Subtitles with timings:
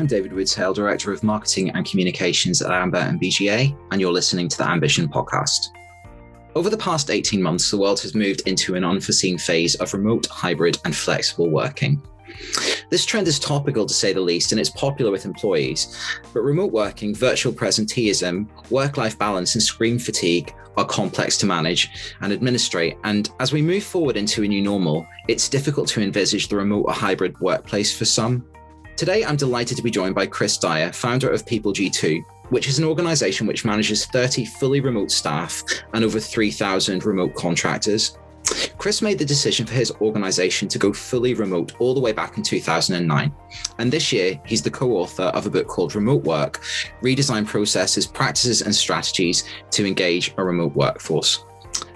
[0.00, 4.48] I'm David Woodsale, Director of Marketing and Communications at Amber and BGA, and you're listening
[4.48, 5.66] to the Ambition podcast.
[6.54, 10.24] Over the past 18 months, the world has moved into an unforeseen phase of remote,
[10.28, 12.00] hybrid, and flexible working.
[12.88, 15.94] This trend is topical to say the least, and it's popular with employees.
[16.32, 22.14] But remote working, virtual presenteeism, work life balance, and screen fatigue are complex to manage
[22.22, 22.96] and administrate.
[23.04, 26.84] And as we move forward into a new normal, it's difficult to envisage the remote
[26.86, 28.46] or hybrid workplace for some.
[29.00, 32.78] Today, I'm delighted to be joined by Chris Dyer, founder of People G2, which is
[32.78, 35.62] an organization which manages 30 fully remote staff
[35.94, 38.18] and over 3,000 remote contractors.
[38.76, 42.36] Chris made the decision for his organization to go fully remote all the way back
[42.36, 43.32] in 2009.
[43.78, 46.60] And this year, he's the co author of a book called Remote Work
[47.00, 51.42] Redesign Processes, Practices, and Strategies to Engage a Remote Workforce.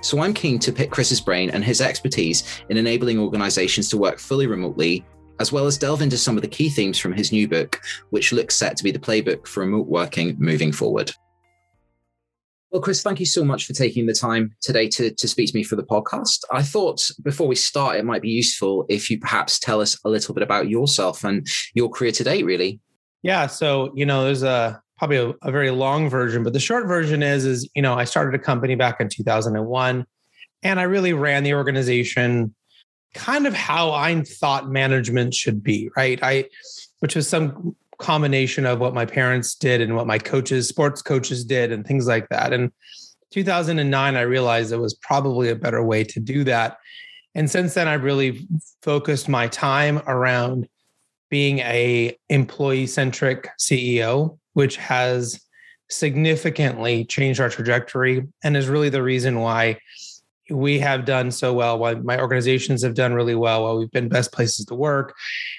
[0.00, 4.18] So I'm keen to pick Chris's brain and his expertise in enabling organizations to work
[4.18, 5.04] fully remotely,
[5.40, 7.80] as well as delve into some of the key themes from his new book,
[8.10, 11.12] which looks set to be the playbook for remote working moving forward.
[12.70, 15.56] Well, Chris, thank you so much for taking the time today to, to speak to
[15.56, 16.40] me for the podcast.
[16.50, 20.08] I thought before we start, it might be useful if you perhaps tell us a
[20.08, 22.80] little bit about yourself and your career to date, really.
[23.22, 23.46] Yeah.
[23.46, 27.22] So, you know, there's a probably a, a very long version, but the short version
[27.22, 30.04] is, is, you know, I started a company back in 2001
[30.64, 32.54] and I really ran the organization
[33.14, 36.18] kind of how I thought management should be, right?
[36.22, 36.46] I,
[37.00, 41.44] which was some combination of what my parents did and what my coaches, sports coaches
[41.44, 42.52] did, and things like that.
[42.52, 42.70] And
[43.30, 46.78] 2009, I realized it was probably a better way to do that.
[47.34, 48.46] And since then, I've really
[48.82, 50.68] focused my time around
[51.30, 55.40] being a employee centric CEO, which has
[55.90, 59.78] significantly changed our trajectory and is really the reason why
[60.50, 64.08] we have done so well, why my organizations have done really well, why we've been
[64.08, 65.14] best places to work,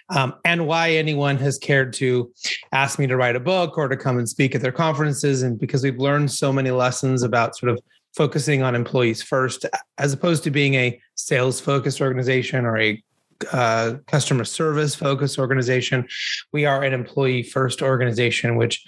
[0.09, 2.31] um, and why anyone has cared to
[2.71, 5.41] ask me to write a book or to come and speak at their conferences.
[5.41, 7.79] And because we've learned so many lessons about sort of
[8.15, 9.65] focusing on employees first,
[9.97, 13.03] as opposed to being a sales focused organization or a
[13.51, 16.07] uh, customer service focused organization.
[16.53, 18.85] We are an employee first organization, which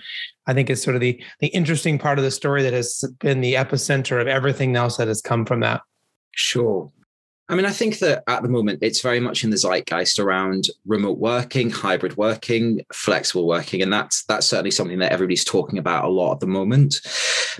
[0.47, 3.41] I think is sort of the the interesting part of the story that has been
[3.41, 5.81] the epicenter of everything else that has come from that.
[6.31, 6.91] Sure.
[7.50, 10.68] I mean, I think that at the moment it's very much in the zeitgeist around
[10.85, 16.06] remote working, hybrid working, flexible working, and that's that's certainly something that everybody's talking about
[16.06, 16.96] a lot at the moment.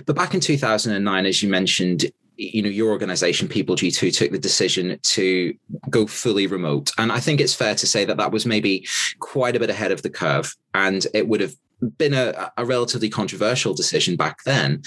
[0.04, 4.38] But back in 2009, as you mentioned, you know your organization people g2 took the
[4.38, 5.52] decision to
[5.90, 8.86] go fully remote and i think it's fair to say that that was maybe
[9.18, 11.56] quite a bit ahead of the curve and it would have
[11.96, 14.82] been a, a, relatively controversial decision back then.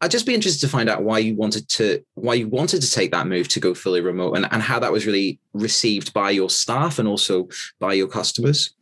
[0.00, 2.90] I'd just be interested to find out why you wanted to why you wanted to
[2.90, 6.30] take that move to go fully remote and, and how that was really received by
[6.30, 7.48] your staff and also
[7.80, 8.74] by your customers.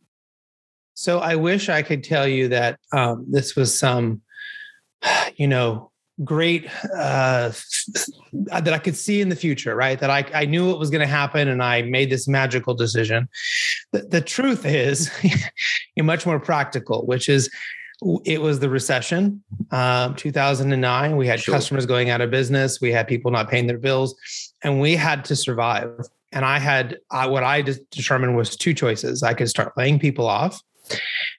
[0.93, 4.21] So I wish I could tell you that um, this was some,
[5.35, 5.91] you know,
[6.23, 7.51] great uh,
[8.33, 9.99] that I could see in the future, right?
[9.99, 13.27] That I, I knew it was going to happen and I made this magical decision.
[13.93, 15.09] The, the truth is
[15.97, 17.49] much more practical, which is
[18.25, 21.15] it was the recession, um, 2009.
[21.15, 21.53] We had sure.
[21.53, 22.81] customers going out of business.
[22.81, 24.13] We had people not paying their bills,
[24.61, 25.91] and we had to survive.
[26.31, 29.23] And I had uh, what I determined was two choices.
[29.23, 30.61] I could start laying people off,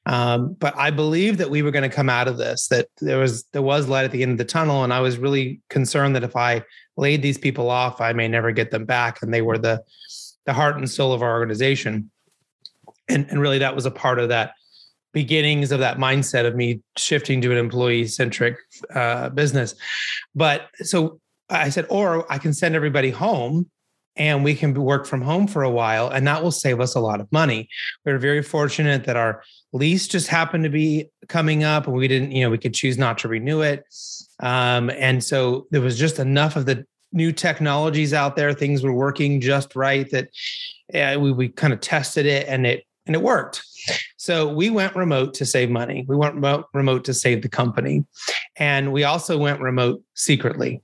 [0.06, 2.68] um, but I believed that we were going to come out of this.
[2.68, 5.18] That there was there was light at the end of the tunnel, and I was
[5.18, 6.62] really concerned that if I
[6.96, 9.20] laid these people off, I may never get them back.
[9.20, 9.82] And they were the
[10.46, 12.10] the heart and soul of our organization,
[13.08, 14.54] and and really that was a part of that
[15.12, 18.56] beginnings of that mindset of me shifting to an employee centric
[18.94, 19.74] uh, business.
[20.34, 23.70] But so I said, or I can send everybody home
[24.16, 27.00] and we can work from home for a while and that will save us a
[27.00, 27.68] lot of money
[28.04, 29.42] we're very fortunate that our
[29.72, 32.96] lease just happened to be coming up and we didn't you know we could choose
[32.96, 33.84] not to renew it
[34.40, 38.92] um, and so there was just enough of the new technologies out there things were
[38.92, 40.28] working just right that
[40.94, 43.62] uh, we, we kind of tested it and it and it worked
[44.16, 48.04] so we went remote to save money we went remote, remote to save the company
[48.56, 50.82] and we also went remote secretly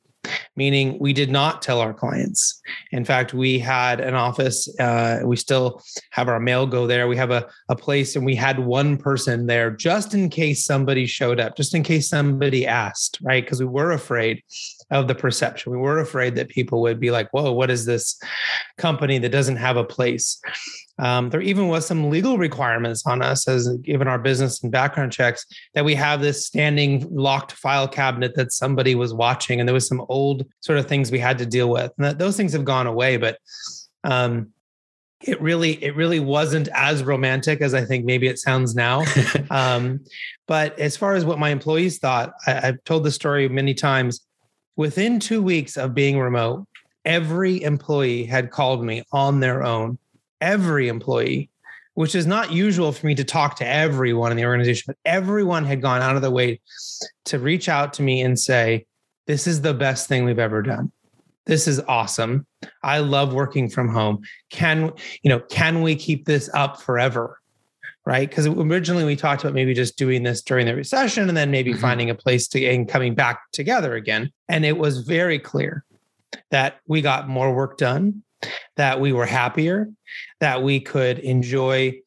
[0.56, 2.60] meaning we did not tell our clients.
[2.92, 4.68] In fact, we had an office.
[4.78, 7.08] Uh, we still have our mail go there.
[7.08, 11.06] We have a, a place and we had one person there just in case somebody
[11.06, 13.44] showed up, just in case somebody asked, right?
[13.44, 14.42] Because we were afraid
[14.90, 15.72] of the perception.
[15.72, 18.20] We were afraid that people would be like, whoa, what is this
[18.76, 20.40] company that doesn't have a place?
[21.00, 25.12] Um, there even was some legal requirements on us as given our business and background
[25.12, 29.74] checks that we have this standing locked file cabinet that somebody was watching and there
[29.74, 32.52] was some old sort of things we had to deal with and that, those things
[32.52, 33.38] have gone away but
[34.04, 34.52] um,
[35.22, 39.04] it really it really wasn't as romantic as I think maybe it sounds now.
[39.50, 40.00] um,
[40.46, 44.20] but as far as what my employees thought, I, I've told the story many times.
[44.76, 46.66] Within two weeks of being remote,
[47.04, 49.98] every employee had called me on their own.
[50.40, 51.50] Every employee,
[51.94, 55.64] which is not usual for me to talk to everyone in the organization, but everyone
[55.64, 56.60] had gone out of their way
[57.26, 58.86] to reach out to me and say,
[59.26, 60.92] This is the best thing we've ever done
[61.50, 62.46] this is awesome.
[62.82, 64.22] I love working from home.
[64.50, 64.92] Can,
[65.22, 67.38] you know, can we keep this up forever?
[68.06, 68.28] Right.
[68.28, 71.72] Because originally we talked about maybe just doing this during the recession and then maybe
[71.72, 71.80] mm-hmm.
[71.80, 74.30] finding a place to and coming back together again.
[74.48, 75.84] And it was very clear
[76.50, 78.22] that we got more work done,
[78.76, 79.88] that we were happier,
[80.40, 82.00] that we could enjoy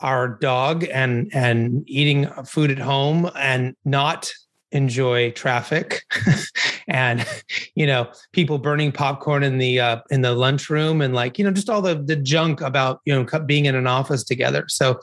[0.00, 4.32] our dog and and eating food at home and not
[4.72, 6.04] enjoy traffic
[6.88, 7.26] and
[7.74, 11.50] you know people burning popcorn in the uh, in the lunchroom and like you know
[11.50, 14.64] just all the the junk about you know being in an office together.
[14.68, 15.00] So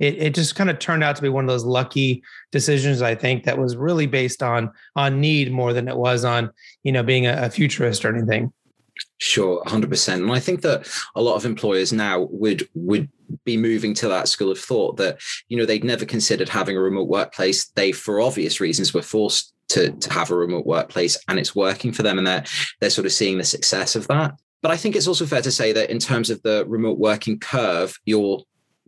[0.00, 3.14] it, it just kind of turned out to be one of those lucky decisions i
[3.14, 6.50] think that was really based on on need more than it was on
[6.82, 8.52] you know being a, a futurist or anything
[9.18, 10.14] Sure, 100%.
[10.14, 13.08] And I think that a lot of employers now would would
[13.44, 16.80] be moving to that school of thought that you know they'd never considered having a
[16.80, 21.38] remote workplace they for obvious reasons were forced to, to have a remote workplace and
[21.38, 22.44] it's working for them and they're
[22.80, 25.52] they're sort of seeing the success of that but i think it's also fair to
[25.52, 28.42] say that in terms of the remote working curve you're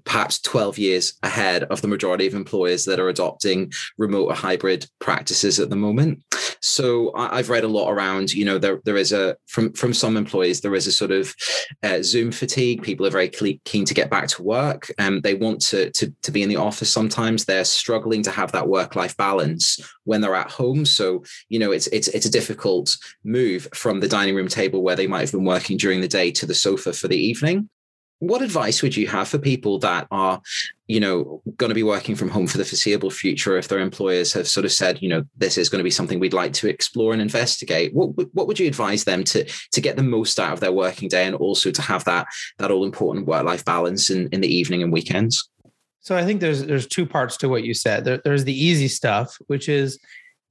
[0.04, 4.86] perhaps 12 years ahead of the majority of employers that are adopting remote or hybrid
[4.98, 6.22] practices at the moment.
[6.60, 10.16] So I've read a lot around, you know, there, there is a, from, from some
[10.16, 11.34] employees, there is a sort of
[11.82, 12.82] uh, Zoom fatigue.
[12.82, 16.14] People are very keen to get back to work and um, they want to, to,
[16.22, 17.44] to be in the office sometimes.
[17.44, 20.84] They're struggling to have that work-life balance when they're at home.
[20.84, 24.96] So, you know, it's, it's, it's a difficult move from the dining room table where
[24.96, 27.68] they might have been working during the day to the sofa for the evening
[28.22, 30.40] what advice would you have for people that are
[30.86, 34.32] you know going to be working from home for the foreseeable future if their employers
[34.32, 36.68] have sort of said you know this is going to be something we'd like to
[36.68, 37.92] explore and investigate?
[37.92, 41.08] What what would you advise them to to get the most out of their working
[41.08, 42.28] day and also to have that
[42.58, 45.50] that all important work life balance in in the evening and weekends?
[45.98, 48.04] So i think there's there's two parts to what you said.
[48.04, 49.98] There, there's the easy stuff which is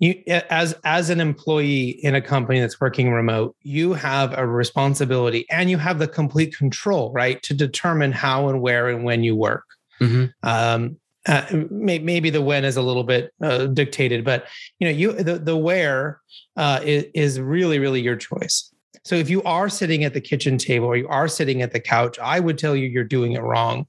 [0.02, 5.46] you as as an employee in a company that's working remote you have a responsibility
[5.50, 9.36] and you have the complete control right to determine how and where and when you
[9.36, 9.64] work.
[10.02, 10.26] Mm-hmm.
[10.50, 14.48] um, uh, maybe the when is a little bit uh, dictated but
[14.80, 16.20] you know you the, the where
[16.58, 18.74] uh, is, is really really your choice.
[19.04, 21.80] So if you are sitting at the kitchen table or you are sitting at the
[21.80, 23.86] couch i would tell you you're doing it wrong.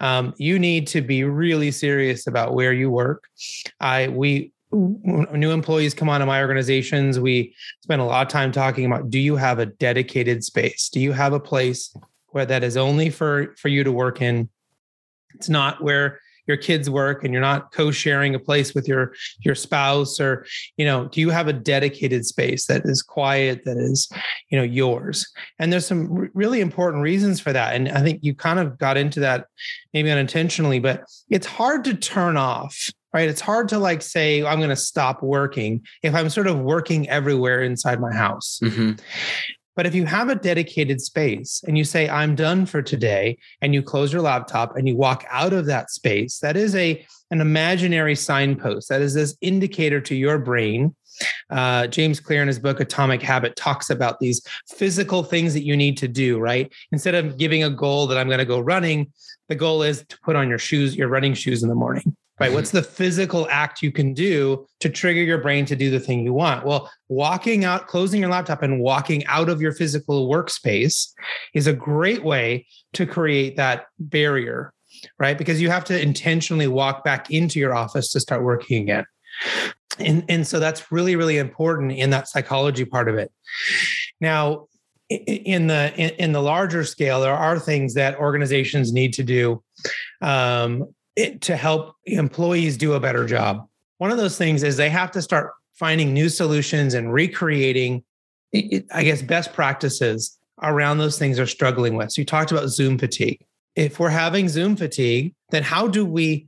[0.00, 3.28] Um, you need to be really serious about where you work.
[3.80, 8.52] I we new employees come on to my organizations, we spend a lot of time
[8.52, 10.88] talking about do you have a dedicated space?
[10.88, 11.94] Do you have a place
[12.28, 14.48] where that is only for for you to work in?
[15.34, 19.54] It's not where your kids work and you're not co-sharing a place with your your
[19.54, 24.10] spouse or you know do you have a dedicated space that is quiet that is
[24.50, 25.26] you know yours
[25.58, 28.96] and there's some really important reasons for that and i think you kind of got
[28.96, 29.46] into that
[29.92, 33.28] maybe unintentionally but it's hard to turn off right?
[33.28, 37.08] It's hard to like say, I'm going to stop working if I'm sort of working
[37.08, 38.58] everywhere inside my house.
[38.62, 38.92] Mm-hmm.
[39.76, 43.74] But if you have a dedicated space and you say, I'm done for today, and
[43.74, 47.40] you close your laptop and you walk out of that space, that is a an
[47.40, 48.88] imaginary signpost.
[48.88, 50.94] That is this indicator to your brain.
[51.50, 55.76] Uh, James Clear in his book Atomic Habit talks about these physical things that you
[55.76, 56.72] need to do, right?
[56.92, 59.12] Instead of giving a goal that I'm going to go running,
[59.48, 62.52] the goal is to put on your shoes, your running shoes in the morning right?
[62.52, 66.24] What's the physical act you can do to trigger your brain to do the thing
[66.24, 66.66] you want?
[66.66, 71.12] Well, walking out, closing your laptop and walking out of your physical workspace
[71.54, 74.72] is a great way to create that barrier,
[75.18, 75.38] right?
[75.38, 79.04] Because you have to intentionally walk back into your office to start working again.
[79.98, 83.30] And, and so that's really, really important in that psychology part of it.
[84.20, 84.66] Now,
[85.10, 89.62] in the in, in the larger scale, there are things that organizations need to do
[90.22, 93.66] um, it, to help employees do a better job.
[93.98, 98.02] One of those things is they have to start finding new solutions and recreating,
[98.54, 102.12] I guess, best practices around those things they're struggling with.
[102.12, 103.44] So you talked about Zoom fatigue.
[103.74, 106.46] If we're having Zoom fatigue, then how do we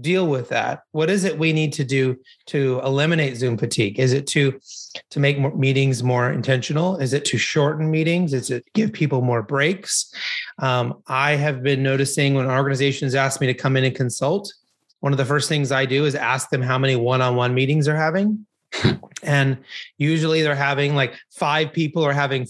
[0.00, 0.82] deal with that?
[0.92, 2.16] What is it we need to do
[2.46, 3.98] to eliminate Zoom fatigue?
[3.98, 4.60] Is it to
[5.10, 6.96] to make meetings more intentional?
[6.96, 8.32] Is it to shorten meetings?
[8.32, 10.12] Is it give people more breaks?
[10.58, 14.52] Um, I have been noticing when organizations ask me to come in and consult,
[15.00, 17.96] one of the first things I do is ask them how many one-on-one meetings they're
[17.96, 18.46] having.
[19.22, 19.58] And
[19.98, 22.46] usually they're having like five people are having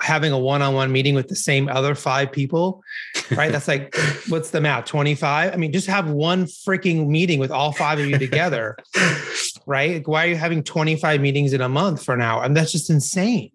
[0.00, 2.82] having a one-on-one meeting with the same other five people
[3.30, 3.52] right?
[3.52, 3.94] That's like
[4.28, 8.06] what's the math 25 i mean just have one freaking meeting with all five of
[8.06, 8.76] you together
[9.66, 9.94] right?
[9.94, 12.42] Like why are you having 25 meetings in a month for an hour?
[12.42, 13.52] And that's just insane.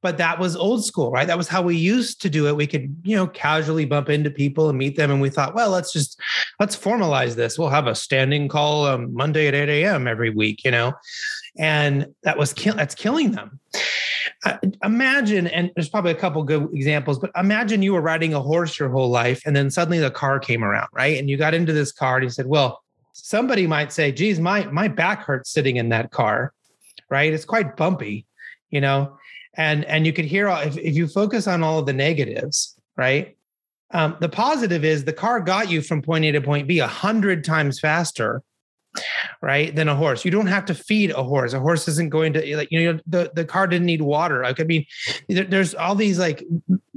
[0.00, 1.26] But that was old school right?
[1.26, 2.56] That was how we used to do it.
[2.56, 5.70] We could you know casually bump into people and meet them and we thought well
[5.70, 6.18] let's just
[6.58, 7.58] let's formalize this.
[7.58, 10.92] We'll have a standing call um, monday at 8 a.m every week you know
[11.58, 13.60] and that was kill that's killing them.
[14.44, 18.40] Uh, imagine and there's probably a couple good examples but imagine you were riding a
[18.40, 21.18] horse your whole life and then suddenly the car came around right?
[21.18, 22.82] And you got into this car and you said well
[23.12, 26.52] somebody might say geez my my back hurts sitting in that car
[27.08, 27.32] right?
[27.32, 28.26] It's quite bumpy
[28.70, 29.16] you know?
[29.54, 33.36] And and you could hear if, if you focus on all of the negatives right?
[33.92, 36.86] Um, the positive is the car got you from point a to point b a
[36.86, 38.42] hundred times faster
[39.40, 40.24] right than a horse.
[40.24, 41.52] You don't have to feed a horse.
[41.52, 44.42] A horse isn't going to like you know the, the car didn't need water.
[44.42, 44.84] Like i mean
[45.28, 46.44] there's all these like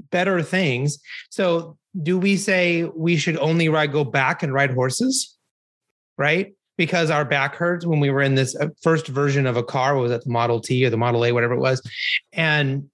[0.09, 0.99] better things.
[1.29, 5.35] So do we say we should only ride go back and ride horses?
[6.17, 6.53] Right?
[6.77, 9.95] Because our back hurts when we were in this uh, first version of a car
[9.95, 11.81] was it the model t or the model a whatever it was.
[12.33, 12.89] And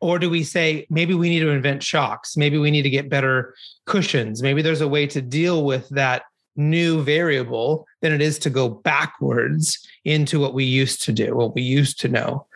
[0.00, 2.36] or do we say maybe we need to invent shocks?
[2.36, 3.54] Maybe we need to get better
[3.86, 4.42] cushions.
[4.42, 6.22] Maybe there's a way to deal with that
[6.56, 11.54] new variable than it is to go backwards into what we used to do, what
[11.54, 12.46] we used to know.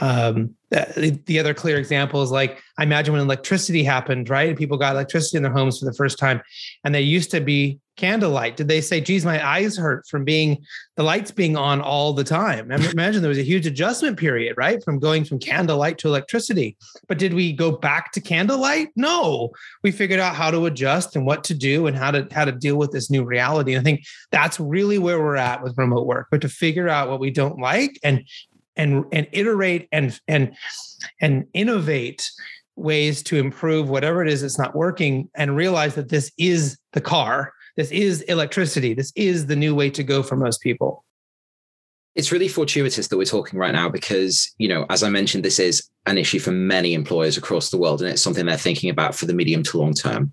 [0.00, 4.56] Um, the other clear example is like I imagine when electricity happened, right?
[4.56, 6.40] People got electricity in their homes for the first time,
[6.82, 8.56] and they used to be candlelight.
[8.56, 10.64] Did they say, geez, my eyes hurt from being
[10.96, 12.72] the lights being on all the time?
[12.72, 14.82] I imagine there was a huge adjustment period, right?
[14.82, 16.76] From going from candlelight to electricity.
[17.06, 18.88] But did we go back to candlelight?
[18.96, 19.50] No.
[19.84, 22.52] We figured out how to adjust and what to do and how to how to
[22.52, 23.74] deal with this new reality.
[23.74, 27.08] And I think that's really where we're at with remote work, but to figure out
[27.08, 28.24] what we don't like and
[28.76, 30.54] and and iterate and and
[31.20, 32.28] and innovate
[32.76, 37.00] ways to improve whatever it is that's not working and realize that this is the
[37.00, 41.04] car this is electricity this is the new way to go for most people.
[42.16, 45.58] It's really fortuitous that we're talking right now because you know as i mentioned this
[45.58, 49.14] is an issue for many employers across the world and it's something they're thinking about
[49.14, 50.32] for the medium to long term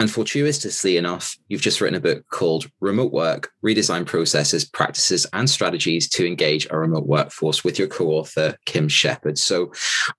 [0.00, 5.48] and fortuitously enough, you've just written a book called Remote Work Redesign Processes, Practices, and
[5.48, 9.36] Strategies to Engage a Remote Workforce with your co author, Kim Shepard.
[9.36, 9.72] So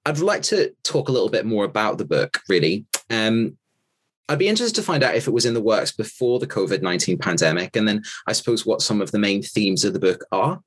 [0.05, 2.85] I'd like to talk a little bit more about the book, really.
[3.09, 3.57] Um,
[4.29, 6.83] I'd be interested to find out if it was in the works before the COVID
[6.83, 10.23] 19 pandemic, and then I suppose what some of the main themes of the book
[10.31, 10.61] are.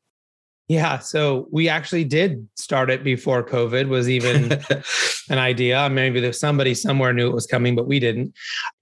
[0.69, 4.53] Yeah, so we actually did start it before COVID was even
[5.31, 5.91] an idea.
[5.91, 8.33] Maybe there's somebody somewhere knew it was coming, but we didn't.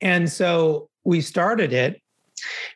[0.01, 2.01] And so we started it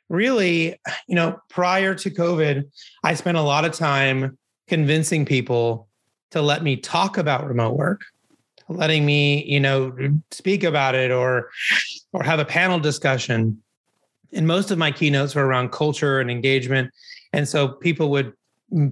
[0.08, 2.64] really, you know, prior to COVID,
[3.04, 4.36] I spent a lot of time
[4.66, 5.88] convincing people
[6.30, 8.02] to let me talk about remote work,
[8.68, 9.96] letting me, you know,
[10.30, 11.50] speak about it or
[12.12, 13.62] or have a panel discussion.
[14.32, 16.90] And most of my keynotes were around culture and engagement.
[17.32, 18.32] And so people would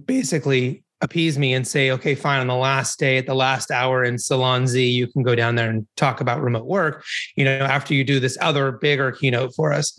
[0.04, 4.02] basically appease me and say, okay, fine, on the last day at the last hour
[4.02, 7.04] in Salon Z, you can go down there and talk about remote work,
[7.36, 9.96] you know, after you do this other bigger keynote for us.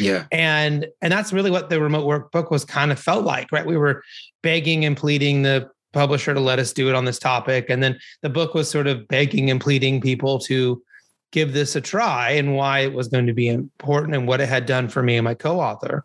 [0.00, 0.26] Yeah.
[0.32, 3.66] And and that's really what the remote work book was kind of felt like, right?
[3.66, 4.02] We were
[4.42, 7.70] begging and pleading the publisher to let us do it on this topic.
[7.70, 10.82] And then the book was sort of begging and pleading people to
[11.30, 14.48] give this a try and why it was going to be important and what it
[14.48, 16.04] had done for me and my co-author.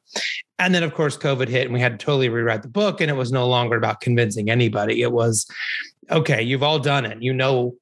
[0.59, 3.09] And then of course COVID hit and we had to totally rewrite the book and
[3.09, 5.01] it was no longer about convincing anybody.
[5.01, 5.47] It was
[6.11, 7.21] okay, you've all done it.
[7.21, 7.75] You know,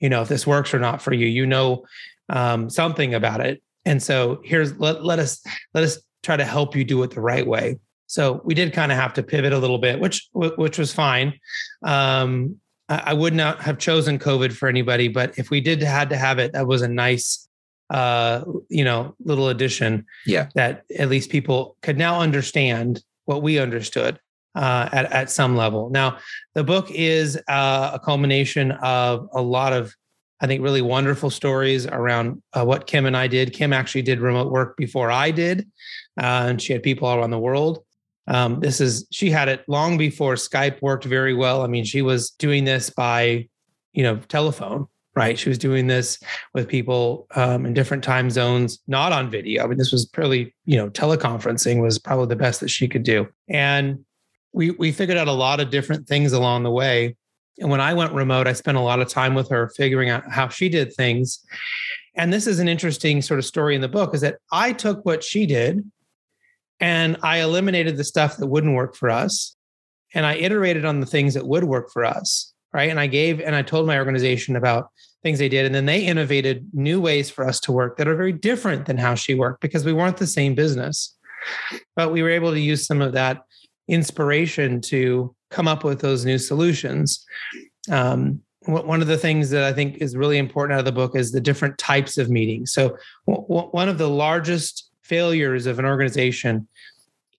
[0.00, 1.26] you know if this works or not for you.
[1.26, 1.84] You know
[2.28, 3.62] um, something about it.
[3.84, 5.42] And so here's let, let us
[5.74, 7.78] let us try to help you do it the right way.
[8.06, 11.38] So we did kind of have to pivot a little bit, which which was fine.
[11.82, 12.58] Um,
[12.88, 16.38] I would not have chosen COVID for anybody, but if we did had to have
[16.38, 17.46] it, that was a nice,
[17.90, 20.06] uh, you know, little addition.
[20.24, 24.18] Yeah, that at least people could now understand what we understood
[24.54, 25.90] uh, at at some level.
[25.90, 26.18] Now,
[26.54, 29.94] the book is uh, a culmination of a lot of,
[30.40, 33.52] I think, really wonderful stories around uh, what Kim and I did.
[33.52, 35.68] Kim actually did remote work before I did,
[36.18, 37.84] uh, and she had people all around the world.
[38.28, 41.62] Um, this is she had it long before Skype worked very well.
[41.62, 43.48] I mean, she was doing this by,
[43.94, 45.38] you know, telephone, right?
[45.38, 46.18] She was doing this
[46.52, 49.64] with people um, in different time zones, not on video.
[49.64, 53.02] I mean, this was purely, you know, teleconferencing was probably the best that she could
[53.02, 53.26] do.
[53.48, 54.04] And
[54.52, 57.16] we we figured out a lot of different things along the way.
[57.58, 60.30] And when I went remote, I spent a lot of time with her figuring out
[60.30, 61.40] how she did things.
[62.14, 65.04] And this is an interesting sort of story in the book is that I took
[65.04, 65.88] what she did
[66.80, 69.54] and I eliminated the stuff that wouldn't work for us.
[70.14, 72.54] and I iterated on the things that would work for us.
[72.72, 72.90] Right.
[72.90, 74.90] And I gave and I told my organization about
[75.22, 75.66] things they did.
[75.66, 78.98] And then they innovated new ways for us to work that are very different than
[78.98, 81.14] how she worked because we weren't the same business.
[81.96, 83.42] But we were able to use some of that
[83.88, 87.24] inspiration to come up with those new solutions.
[87.90, 91.16] Um, one of the things that I think is really important out of the book
[91.16, 92.72] is the different types of meetings.
[92.72, 96.68] So, one of the largest failures of an organization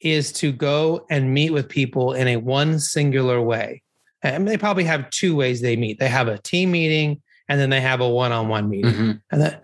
[0.01, 3.81] is to go and meet with people in a one singular way.
[4.23, 5.99] And they probably have two ways they meet.
[5.99, 8.91] They have a team meeting and then they have a one-on-one meeting.
[8.91, 9.11] Mm-hmm.
[9.31, 9.63] And that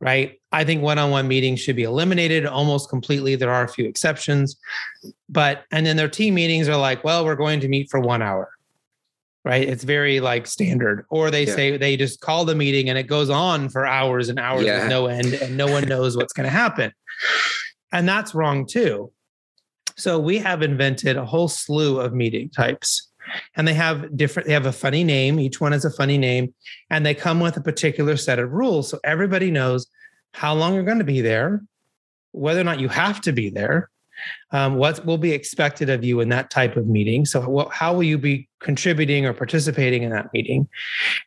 [0.00, 0.40] right?
[0.52, 3.36] I think one-on-one meetings should be eliminated almost completely.
[3.36, 4.56] There are a few exceptions.
[5.28, 8.22] But and then their team meetings are like, well, we're going to meet for 1
[8.22, 8.50] hour.
[9.46, 9.66] Right?
[9.66, 11.06] It's very like standard.
[11.08, 11.54] Or they yeah.
[11.54, 14.80] say they just call the meeting and it goes on for hours and hours yeah.
[14.80, 16.92] with no end and no one knows what's going to happen.
[17.92, 19.12] And that's wrong too
[19.96, 23.10] so we have invented a whole slew of meeting types.
[23.56, 25.40] And they have different, they have a funny name.
[25.40, 26.54] Each one has a funny name.
[26.90, 28.88] And they come with a particular set of rules.
[28.88, 29.86] So everybody knows
[30.32, 31.62] how long you're going to be there,
[32.32, 33.90] whether or not you have to be there,
[34.52, 37.24] um, what will be expected of you in that type of meeting.
[37.24, 40.68] So, what, how will you be contributing or participating in that meeting?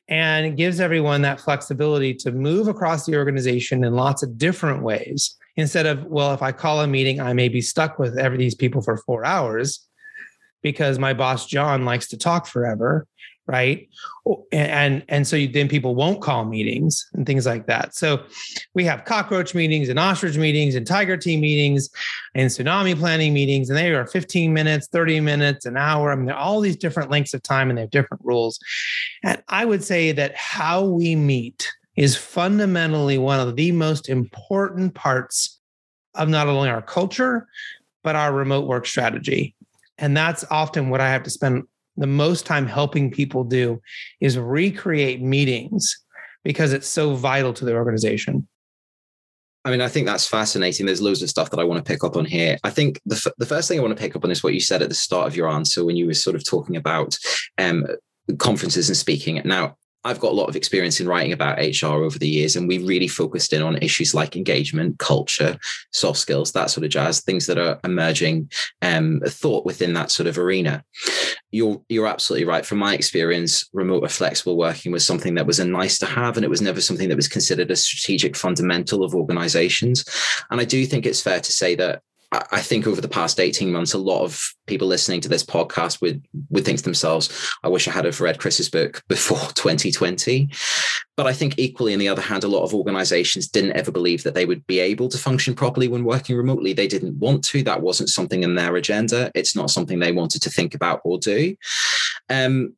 [0.07, 4.83] And it gives everyone that flexibility to move across the organization in lots of different
[4.83, 8.37] ways instead of, well, if I call a meeting, I may be stuck with every
[8.37, 9.85] these people for four hours
[10.61, 13.07] because my boss John likes to talk forever,
[13.49, 13.89] right?
[14.51, 17.95] And and so then people won't call meetings and things like that.
[17.95, 18.23] So
[18.75, 21.89] we have cockroach meetings and ostrich meetings and tiger team meetings
[22.35, 26.11] and tsunami planning meetings, and they are 15 minutes, 30 minutes, an hour.
[26.11, 28.59] I mean, they're all these different lengths of time and they have different rules.
[29.23, 34.93] And I would say that how we meet is fundamentally one of the most important
[34.93, 35.59] parts
[36.13, 37.47] of not only our culture,
[38.03, 39.55] but our remote work strategy.
[39.97, 41.63] And that's often what I have to spend
[41.99, 43.81] the most time helping people do
[44.19, 46.03] is recreate meetings
[46.43, 48.47] because it's so vital to the organization.
[49.65, 50.85] I mean, I think that's fascinating.
[50.85, 52.57] There's loads of stuff that I want to pick up on here.
[52.63, 54.53] I think the, f- the first thing I want to pick up on is what
[54.53, 57.17] you said at the start of your answer when you were sort of talking about
[57.57, 57.85] um,
[58.37, 59.41] conferences and speaking.
[59.43, 62.67] Now, I've got a lot of experience in writing about HR over the years, and
[62.67, 65.57] we really focused in on issues like engagement, culture,
[65.91, 68.49] soft skills, that sort of jazz, things that are emerging
[68.81, 70.83] um, thought within that sort of arena.
[71.51, 72.65] You're you're absolutely right.
[72.65, 76.37] From my experience, remote or flexible working was something that was a nice to have,
[76.37, 80.05] and it was never something that was considered a strategic fundamental of organizations.
[80.49, 83.71] And I do think it's fair to say that I think over the past 18
[83.71, 87.69] months, a lot of people listening to this podcast would, would think to themselves, I
[87.69, 90.47] wish I had have read Chris's book before 2020.
[91.17, 94.23] But I think equally, on the other hand, a lot of organizations didn't ever believe
[94.23, 96.71] that they would be able to function properly when working remotely.
[96.71, 97.63] They didn't want to.
[97.63, 99.31] That wasn't something in their agenda.
[99.33, 101.55] It's not something they wanted to think about or do.
[102.29, 102.75] Um,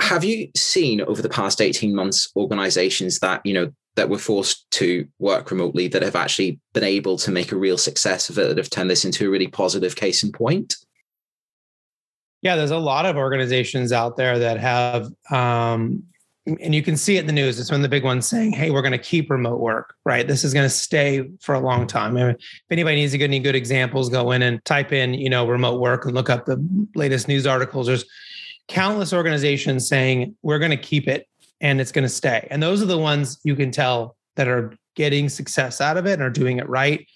[0.00, 4.70] have you seen over the past 18 months organizations that you know that were forced
[4.70, 8.48] to work remotely that have actually been able to make a real success of it
[8.48, 10.76] that have turned this into a really positive case in point?
[12.40, 16.04] Yeah, there's a lot of organizations out there that have, um,
[16.46, 17.58] and you can see it in the news.
[17.58, 19.94] It's one of the big ones saying, "Hey, we're going to keep remote work.
[20.04, 23.12] Right, this is going to stay for a long time." I mean, if anybody needs
[23.12, 26.14] to get any good examples, go in and type in, you know, remote work and
[26.14, 27.88] look up the latest news articles.
[27.88, 28.04] There's
[28.68, 31.26] countless organizations saying we're going to keep it
[31.60, 32.46] and it's going to stay.
[32.50, 36.14] And those are the ones you can tell that are getting success out of it
[36.14, 37.06] and are doing it right.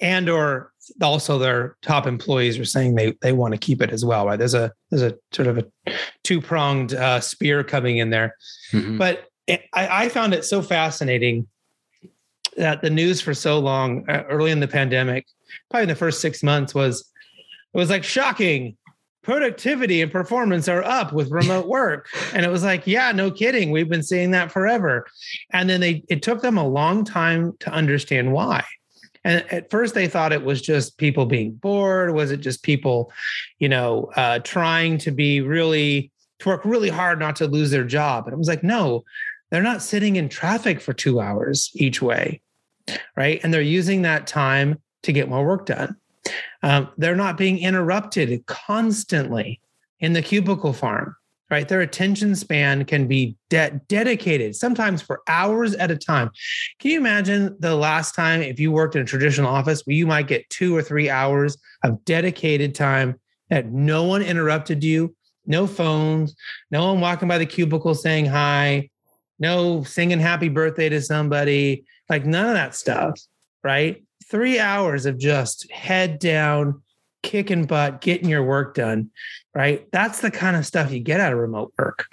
[0.00, 4.04] And or also their top employees are saying they they want to keep it as
[4.04, 4.38] well, right?
[4.38, 5.66] There's a there's a sort of a
[6.24, 8.36] two pronged uh, spear coming in there,
[8.72, 8.98] mm-hmm.
[8.98, 11.46] but I, I found it so fascinating
[12.56, 15.26] that the news for so long uh, early in the pandemic,
[15.70, 17.08] probably in the first six months, was
[17.72, 18.76] it was like shocking
[19.22, 22.08] productivity and performance are up with remote work.
[22.34, 23.70] And it was like yeah no kidding.
[23.70, 25.06] We've been seeing that forever.
[25.50, 28.64] And then they it took them a long time to understand why.
[29.24, 32.14] And at first they thought it was just people being bored.
[32.14, 33.12] Was it just people
[33.58, 37.84] you know uh, trying to be really to work really hard not to lose their
[37.84, 38.26] job?
[38.26, 39.04] And it was like no
[39.50, 42.40] they're not sitting in traffic for two hours each way
[43.16, 43.40] right?
[43.42, 45.96] And they're using that time to get more work done
[46.62, 49.60] um, they're not being interrupted constantly
[50.00, 51.16] in the cubicle farm,
[51.50, 51.68] right?
[51.68, 56.30] Their attention span can be de- dedicated, sometimes for hours at a time.
[56.78, 60.06] Can you imagine the last time if you worked in a traditional office where you
[60.06, 65.14] might get two or three hours of dedicated time that no one interrupted you,
[65.46, 66.34] no phones,
[66.70, 68.88] no one walking by the cubicle saying hi,
[69.38, 73.20] no singing happy birthday to somebody, like none of that stuff,
[73.62, 74.02] right?
[74.32, 76.82] Three hours of just head down,
[77.22, 79.10] kicking butt, getting your work done,
[79.54, 79.86] right?
[79.92, 82.06] That's the kind of stuff you get out of remote work.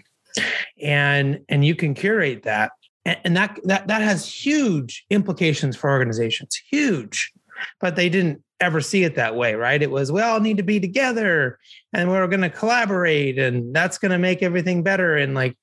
[0.79, 2.71] And and you can curate that.
[3.05, 6.61] And, and that that that has huge implications for organizations.
[6.69, 7.31] Huge.
[7.79, 9.81] But they didn't ever see it that way, right?
[9.81, 11.57] It was we all need to be together
[11.93, 15.57] and we're going to collaborate and that's going to make everything better and like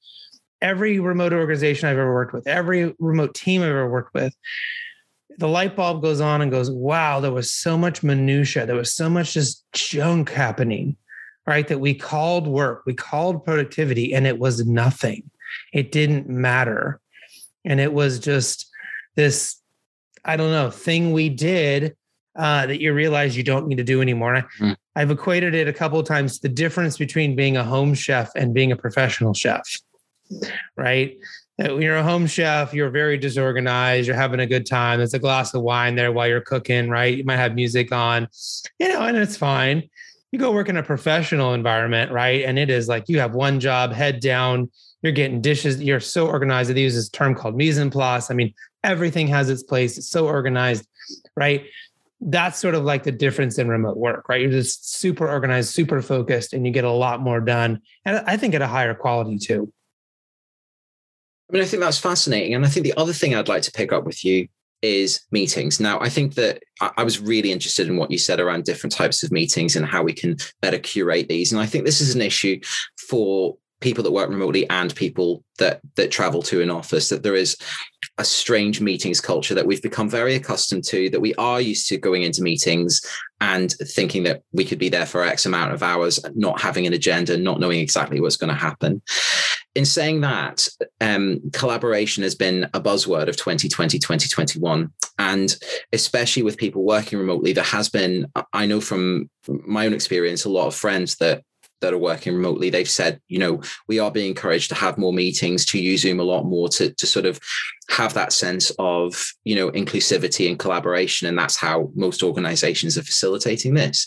[0.63, 4.35] every remote organization I've ever worked with, every remote team I've ever worked with,
[5.39, 8.67] the light bulb goes on and goes, wow, there was so much minutia.
[8.67, 10.97] There was so much just junk happening,
[11.47, 11.67] right?
[11.69, 15.31] That we called work, we called productivity, and it was nothing.
[15.73, 17.01] It didn't matter.
[17.65, 18.69] And it was just
[19.15, 19.61] this,
[20.25, 21.97] I don't know, thing we did
[22.37, 24.47] uh, that you realize you don't need to do anymore.
[24.61, 24.77] Mm.
[24.95, 28.55] I've equated it a couple of times the difference between being a home chef and
[28.55, 29.63] being a professional chef,
[30.77, 31.17] right?
[31.57, 34.99] When you're a home chef, you're very disorganized, you're having a good time.
[34.99, 37.17] There's a glass of wine there while you're cooking, right?
[37.17, 38.29] You might have music on,
[38.79, 39.89] you know, and it's fine.
[40.33, 42.45] You go work in a professional environment, right?
[42.45, 44.71] And it is like you have one job, head down,
[45.03, 46.71] you're getting dishes, you're so organized.
[46.71, 48.31] They use this term called mise en place.
[48.31, 48.53] I mean,
[48.85, 50.87] everything has its place, it's so organized,
[51.37, 51.65] right?
[52.21, 54.41] That's sort of like the difference in remote work, right?
[54.41, 57.81] You're just super organized, super focused, and you get a lot more done.
[58.05, 59.73] And I think at a higher quality too.
[61.49, 62.55] I mean, I think that's fascinating.
[62.55, 64.49] And I think the other thing I'd like to pick up with you
[64.83, 65.81] is meetings.
[65.81, 69.23] Now, I think that I was really interested in what you said around different types
[69.23, 71.53] of meetings and how we can better curate these.
[71.53, 72.61] And I think this is an issue
[73.09, 77.35] for people that work remotely and people that that travel to an office that there
[77.35, 77.57] is
[78.19, 81.99] a strange meetings culture that we've become very accustomed to that we are used to
[81.99, 83.03] going into meetings
[83.43, 86.95] and thinking that we could be there for x amount of hours not having an
[86.95, 89.03] agenda not knowing exactly what's going to happen
[89.77, 90.67] in saying that
[91.03, 95.57] um, collaboration has been a buzzword of 2020 2021 and
[95.93, 100.49] especially with people working remotely there has been i know from my own experience a
[100.49, 101.43] lot of friends that
[101.81, 105.13] that are working remotely, they've said, you know, we are being encouraged to have more
[105.13, 107.39] meetings, to use Zoom a lot more, to, to sort of
[107.91, 111.29] have that sense of, you know, inclusivity and collaboration.
[111.29, 114.07] And that's how most organizations are facilitating this.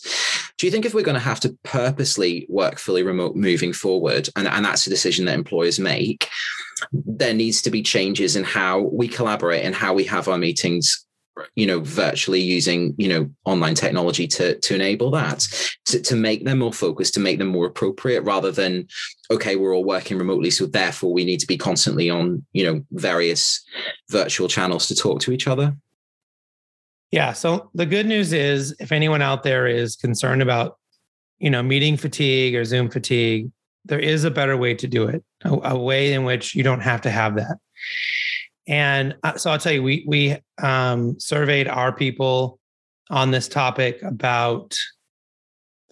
[0.58, 4.30] Do you think if we're going to have to purposely work fully remote moving forward,
[4.36, 6.28] and, and that's a decision that employers make,
[6.92, 11.06] there needs to be changes in how we collaborate and how we have our meetings
[11.56, 15.48] you know virtually using you know online technology to to enable that
[15.86, 18.88] to, to make them more focused to make them more appropriate rather than
[19.32, 22.84] okay we're all working remotely so therefore we need to be constantly on you know
[22.92, 23.64] various
[24.10, 25.76] virtual channels to talk to each other.
[27.12, 30.78] Yeah so the good news is if anyone out there is concerned about
[31.40, 33.52] you know meeting fatigue or zoom fatigue
[33.86, 36.82] there is a better way to do it a, a way in which you don't
[36.82, 37.58] have to have that
[38.70, 42.60] and uh, so I'll tell you, we we um, surveyed our people
[43.10, 44.78] on this topic about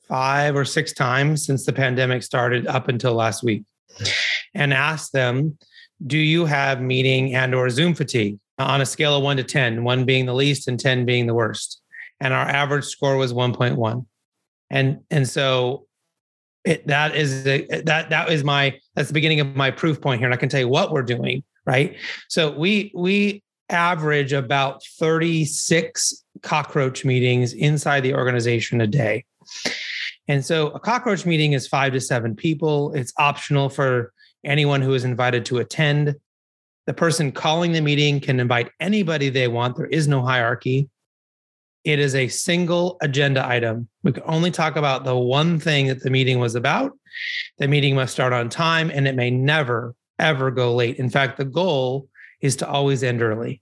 [0.08, 3.64] five or six times since the pandemic started up until last week,
[4.54, 5.58] and asked them,
[6.06, 8.38] "Do you have meeting and or Zoom fatigue?
[8.60, 11.34] On a scale of one to 10, one being the least and ten being the
[11.34, 11.82] worst?"
[12.20, 14.06] And our average score was one point one,
[14.70, 15.88] and and so
[16.64, 20.20] it, that is the, that that is my that's the beginning of my proof point
[20.20, 20.28] here.
[20.28, 21.98] And i can tell you what we're doing right?
[22.30, 29.26] So we we average about 36 cockroach meetings inside the organization a day.
[30.30, 32.94] And so a cockroach meeting is 5 to 7 people.
[32.94, 34.14] It's optional for
[34.46, 36.16] anyone who is invited to attend.
[36.86, 39.76] The person calling the meeting can invite anybody they want.
[39.76, 40.90] There is no hierarchy.
[41.84, 43.88] It is a single agenda item.
[44.04, 46.92] We can only talk about the one thing that the meeting was about.
[47.58, 50.98] The meeting must start on time and it may never ever go late.
[50.98, 52.10] In fact, the goal
[52.42, 53.62] is to always end early.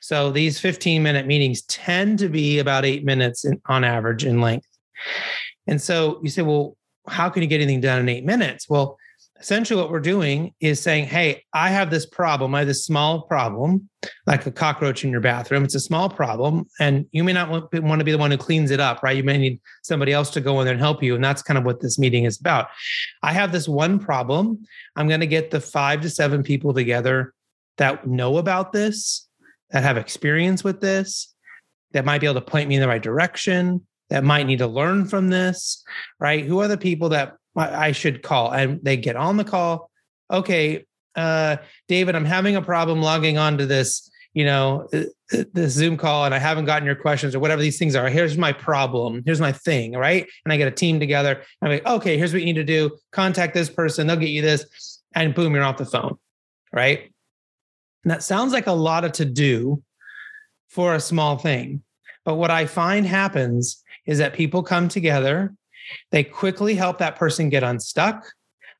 [0.00, 4.40] So these 15 minute meetings tend to be about eight minutes in, on average in
[4.40, 4.66] length.
[5.66, 8.68] And so you say, well, how can you get anything done in eight minutes?
[8.68, 8.98] Well,
[9.40, 12.54] essentially what we're doing is saying, hey, I have this problem.
[12.54, 13.88] I have this small problem,
[14.26, 15.64] like a cockroach in your bathroom.
[15.64, 16.66] It's a small problem.
[16.78, 19.16] And you may not want, to be the one who cleans it up, right?
[19.16, 21.14] You may need somebody else to go in there and help you.
[21.14, 22.68] And that's kind of what this meeting is about.
[23.22, 24.66] I have this one problem.
[24.96, 27.32] I'm going to get the five to seven people together
[27.78, 29.26] that know about this,
[29.70, 31.34] that have experience with this,
[31.92, 34.66] that might be able to point me in the right direction, that might need to
[34.66, 35.82] learn from this,
[36.18, 36.44] right?
[36.44, 38.52] Who are the people that I should call.
[38.52, 39.90] And they get on the call.
[40.30, 40.84] Okay,
[41.16, 41.56] uh,
[41.88, 46.24] David, I'm having a problem logging onto this, you know, uh, uh, this Zoom call,
[46.24, 48.08] and I haven't gotten your questions or whatever these things are.
[48.08, 49.22] Here's my problem.
[49.26, 50.26] Here's my thing, right?
[50.44, 51.42] And I get a team together.
[51.60, 52.96] I'm like, okay, here's what you need to do.
[53.10, 54.06] Contact this person.
[54.06, 56.16] They'll get you this, and boom, you're off the phone,
[56.72, 57.12] right?
[58.04, 59.82] And that sounds like a lot of to do
[60.68, 61.82] for a small thing.
[62.24, 65.54] But what I find happens is that people come together,
[66.10, 68.24] they quickly help that person get unstuck.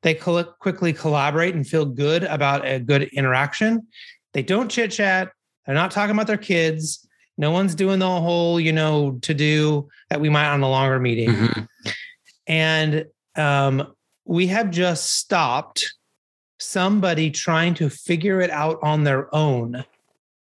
[0.03, 3.87] They quickly collaborate and feel good about a good interaction.
[4.33, 5.31] They don't chit chat.
[5.65, 7.07] They're not talking about their kids.
[7.37, 10.99] No one's doing the whole, you know, to do that we might on a longer
[10.99, 11.29] meeting.
[11.29, 11.91] Mm-hmm.
[12.47, 13.93] And um,
[14.25, 15.93] we have just stopped
[16.59, 19.83] somebody trying to figure it out on their own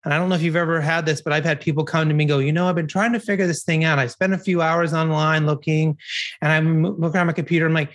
[0.04, 2.14] and I don't know if you've ever had this, but I've had people come to
[2.14, 3.98] me and go, you know, I've been trying to figure this thing out.
[3.98, 5.96] I spent a few hours online looking
[6.40, 7.66] and I'm looking on my computer.
[7.66, 7.92] I'm like,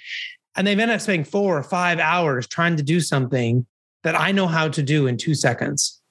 [0.56, 3.66] and they've ended up spending four or five hours trying to do something
[4.04, 6.02] that I know how to do in two seconds.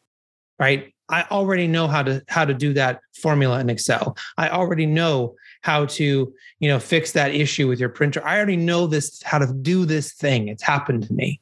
[0.58, 0.92] Right.
[1.08, 4.16] I already know how to how to do that formula in Excel.
[4.36, 8.26] I already know how to, you know, fix that issue with your printer.
[8.26, 10.48] I already know this how to do this thing.
[10.48, 11.40] It's happened to me.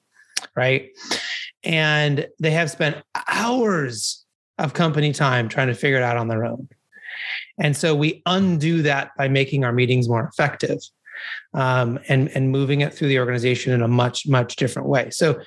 [0.54, 0.90] Right.
[1.62, 4.23] And they have spent hours
[4.58, 6.68] of company time trying to figure it out on their own.
[7.58, 10.78] And so we undo that by making our meetings more effective
[11.54, 15.10] um, and, and moving it through the organization in a much, much different way.
[15.10, 15.40] So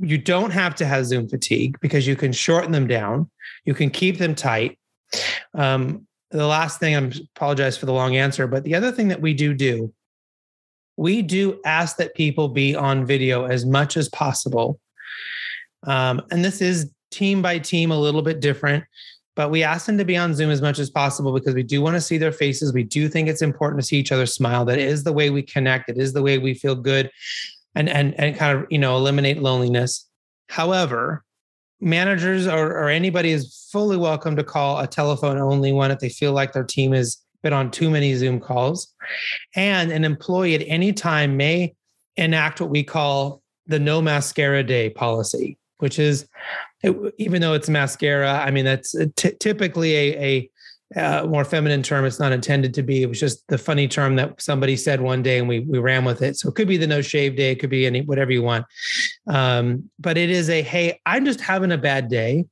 [0.00, 3.30] you don't have to have Zoom fatigue because you can shorten them down,
[3.64, 4.78] you can keep them tight.
[5.54, 9.20] Um, the last thing, I apologize for the long answer, but the other thing that
[9.20, 9.92] we do do,
[10.96, 14.80] we do ask that people be on video as much as possible.
[15.86, 18.84] Um, and this is team by team a little bit different
[19.38, 21.80] but we ask them to be on zoom as much as possible because we do
[21.80, 22.72] want to see their faces.
[22.72, 24.64] We do think it's important to see each other smile.
[24.64, 25.88] That is the way we connect.
[25.88, 27.08] It is the way we feel good
[27.76, 30.04] and and and kind of you know eliminate loneliness.
[30.48, 31.24] However
[31.80, 36.08] managers or, or anybody is fully welcome to call a telephone only one if they
[36.08, 38.92] feel like their team has been on too many zoom calls.
[39.54, 41.76] And an employee at any time may
[42.16, 46.28] enact what we call the no mascara day policy which is
[46.82, 50.50] even though it's mascara, I mean, that's t- typically a, a
[50.96, 52.04] uh, more feminine term.
[52.04, 53.02] It's not intended to be.
[53.02, 56.04] It was just the funny term that somebody said one day, and we we ran
[56.04, 56.36] with it.
[56.36, 57.52] So it could be the no shave day.
[57.52, 58.64] It could be any whatever you want.
[59.26, 62.46] Um, but it is a hey, I'm just having a bad day.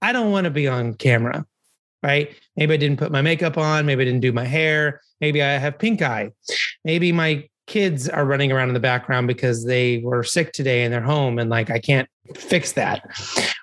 [0.00, 1.46] I don't want to be on camera,
[2.02, 2.34] right?
[2.56, 3.86] Maybe I didn't put my makeup on.
[3.86, 5.00] Maybe I didn't do my hair.
[5.20, 6.30] Maybe I have pink eye.
[6.84, 10.90] Maybe my kids are running around in the background because they were sick today in
[10.90, 13.02] they're home and like I can't fix that.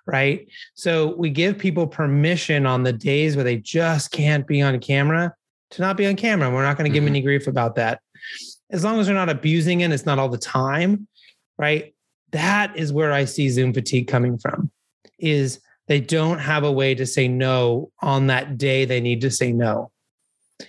[0.07, 0.47] Right.
[0.73, 5.33] So we give people permission on the days where they just can't be on camera
[5.71, 6.49] to not be on camera.
[6.49, 7.13] We're not going to give mm-hmm.
[7.13, 8.01] them any grief about that.
[8.71, 11.07] As long as they're not abusing it, it's not all the time.
[11.57, 11.93] Right.
[12.31, 14.71] That is where I see Zoom fatigue coming from
[15.19, 19.31] is they don't have a way to say no on that day they need to
[19.31, 19.91] say no.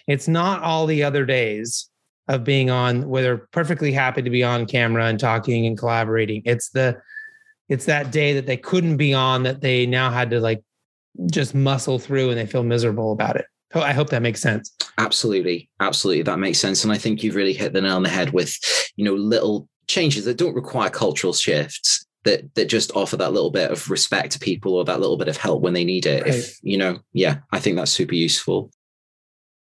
[0.06, 1.88] It's not all the other days
[2.28, 6.42] of being on where they're perfectly happy to be on camera and talking and collaborating.
[6.44, 7.00] It's the
[7.68, 10.62] it's that day that they couldn't be on that they now had to like
[11.30, 13.46] just muscle through and they feel miserable about it.
[13.74, 14.74] I hope that makes sense.
[14.98, 15.70] Absolutely.
[15.80, 16.22] Absolutely.
[16.22, 16.84] That makes sense.
[16.84, 18.54] And I think you've really hit the nail on the head with,
[18.96, 23.50] you know, little changes that don't require cultural shifts that that just offer that little
[23.50, 26.22] bit of respect to people or that little bit of help when they need it.
[26.22, 26.34] Right.
[26.34, 28.70] If you know, yeah, I think that's super useful.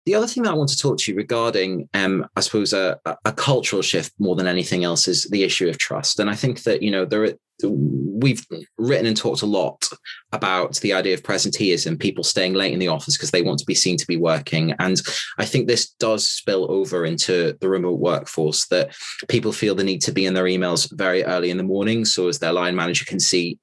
[0.08, 2.98] The other thing that I want to talk to you regarding, um, I suppose, a,
[3.26, 6.18] a, cultural shift more than anything else is the issue of trust.
[6.18, 8.42] And I think that you know there are, we've
[8.78, 9.86] written and talked a lot
[10.32, 13.66] about the idea of presenteeism, people staying late in the office because they want to
[13.66, 14.72] be seen to be working.
[14.78, 14.98] And
[15.36, 18.96] I think this does spill over into the remote workforce that
[19.28, 22.28] people feel the need to be in their emails very early in the morning, so
[22.28, 23.58] as their line manager can see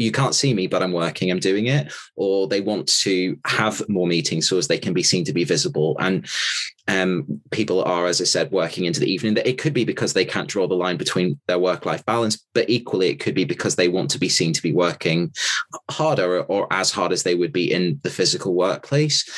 [0.00, 3.86] you can't see me, but I'm working, I'm doing it, or they want to have
[3.86, 5.94] more meetings so as they can be seen to be visible.
[6.00, 6.26] And
[6.88, 9.36] um, people are, as I said, working into the evening.
[9.44, 13.10] It could be because they can't draw the line between their work-life balance, but equally
[13.10, 15.32] it could be because they want to be seen to be working
[15.90, 19.28] harder or as hard as they would be in the physical workplace.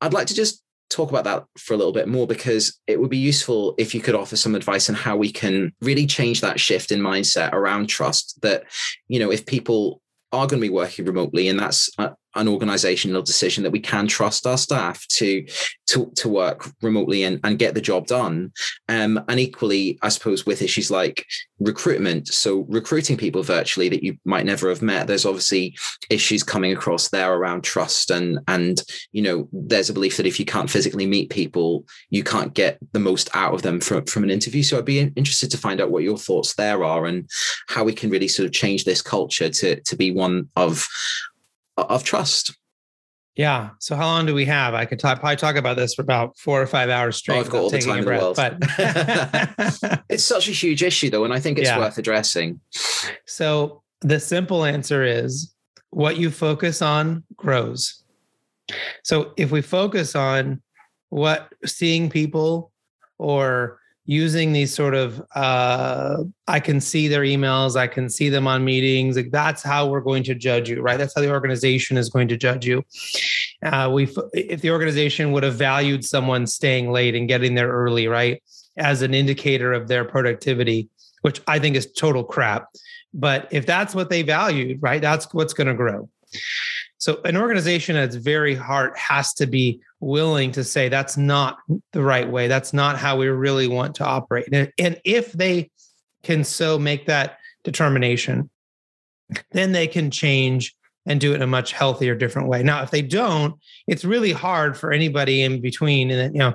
[0.00, 3.10] I'd like to just talk about that for a little bit more because it would
[3.10, 6.60] be useful if you could offer some advice on how we can really change that
[6.60, 8.64] shift in mindset around trust that
[9.08, 13.22] you know if people are going to be working remotely and that's uh, an organizational
[13.22, 15.44] decision that we can trust our staff to
[15.86, 18.52] to, to work remotely and, and get the job done.
[18.88, 21.26] Um, and equally i suppose with issues like
[21.58, 25.76] recruitment so recruiting people virtually that you might never have met there's obviously
[26.08, 30.38] issues coming across there around trust and and you know there's a belief that if
[30.38, 34.24] you can't physically meet people you can't get the most out of them from, from
[34.24, 34.62] an interview.
[34.62, 37.28] So i'd be interested to find out what your thoughts there are and
[37.68, 40.86] how we can really sort of change this culture to to be one of
[41.88, 42.56] of trust.
[43.36, 43.70] Yeah.
[43.78, 44.74] So how long do we have?
[44.74, 47.36] I could talk, probably talk about this for about four or five hours straight.
[47.36, 48.36] Oh, I've got all the time in breath, the world.
[48.36, 51.78] But it's such a huge issue, though, and I think it's yeah.
[51.78, 52.60] worth addressing.
[53.26, 55.54] So the simple answer is:
[55.90, 58.02] what you focus on grows.
[59.04, 60.62] So if we focus on
[61.08, 62.72] what seeing people
[63.18, 63.79] or
[64.10, 66.16] using these sort of uh,
[66.48, 70.00] i can see their emails i can see them on meetings like that's how we're
[70.00, 70.98] going to judge you right?
[70.98, 72.84] That's how the organization is going to judge you.
[73.62, 78.08] Uh, we if the organization would have valued someone staying late and getting there early
[78.08, 78.42] right
[78.76, 80.88] as an indicator of their productivity
[81.22, 82.66] which i think is total crap.
[83.12, 86.08] But if that's what they valued right that's what's going to grow.
[86.98, 91.58] So an organization at its very heart has to be willing to say that's not
[91.92, 92.48] the right way.
[92.48, 94.48] That's not how we really want to operate.
[94.52, 95.70] And, and if they
[96.22, 98.50] can so make that determination,
[99.52, 100.74] then they can change
[101.06, 102.62] and do it in a much healthier, different way.
[102.62, 103.54] Now, if they don't,
[103.86, 106.54] it's really hard for anybody in between and you know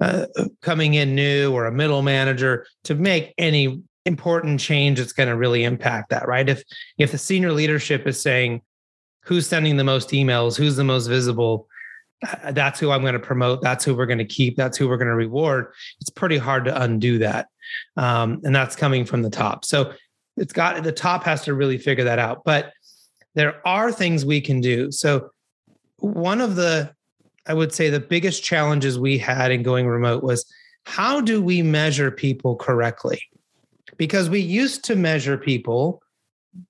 [0.00, 0.26] uh,
[0.62, 5.36] coming in new or a middle manager to make any important change that's going to
[5.36, 6.28] really impact that.
[6.28, 6.48] Right?
[6.48, 6.62] If
[6.98, 8.62] if the senior leadership is saying
[9.24, 11.68] who's sending the most emails, who's the most visible.
[12.26, 13.62] Uh, that's who I'm going to promote.
[13.62, 14.56] That's who we're going to keep.
[14.56, 15.72] That's who we're going to reward.
[16.00, 17.46] It's pretty hard to undo that.
[17.96, 19.64] Um, and that's coming from the top.
[19.64, 19.92] So
[20.36, 22.42] it's got the top has to really figure that out.
[22.44, 22.72] But
[23.34, 24.90] there are things we can do.
[24.90, 25.30] So
[25.98, 26.92] one of the,
[27.46, 30.44] I would say, the biggest challenges we had in going remote was
[30.84, 33.22] how do we measure people correctly?
[33.96, 36.02] Because we used to measure people